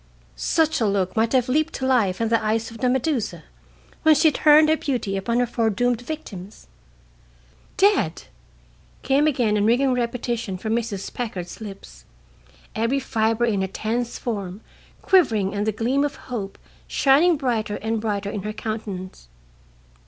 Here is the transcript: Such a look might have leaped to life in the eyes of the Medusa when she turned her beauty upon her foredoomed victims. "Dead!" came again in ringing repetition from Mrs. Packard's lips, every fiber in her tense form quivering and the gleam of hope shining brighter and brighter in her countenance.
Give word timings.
Such 0.35 0.81
a 0.81 0.87
look 0.87 1.15
might 1.15 1.31
have 1.33 1.47
leaped 1.47 1.73
to 1.73 1.85
life 1.85 2.19
in 2.19 2.29
the 2.29 2.43
eyes 2.43 2.71
of 2.71 2.79
the 2.79 2.89
Medusa 2.89 3.43
when 4.01 4.15
she 4.15 4.31
turned 4.31 4.67
her 4.67 4.75
beauty 4.75 5.15
upon 5.15 5.37
her 5.37 5.45
foredoomed 5.45 6.01
victims. 6.01 6.65
"Dead!" 7.77 8.23
came 9.03 9.27
again 9.27 9.55
in 9.57 9.63
ringing 9.67 9.93
repetition 9.93 10.57
from 10.57 10.73
Mrs. 10.75 11.13
Packard's 11.13 11.61
lips, 11.61 12.05
every 12.75 12.99
fiber 12.99 13.45
in 13.45 13.61
her 13.61 13.67
tense 13.67 14.17
form 14.17 14.61
quivering 15.03 15.53
and 15.53 15.67
the 15.67 15.71
gleam 15.71 16.03
of 16.03 16.15
hope 16.15 16.57
shining 16.87 17.37
brighter 17.37 17.75
and 17.75 18.01
brighter 18.01 18.31
in 18.31 18.41
her 18.41 18.53
countenance. 18.53 19.27